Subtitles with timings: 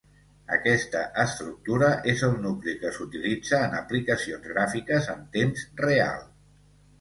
[0.55, 6.27] Aquesta estructura és el nucli que s'utilitza en aplicacions gràfiques en temps real.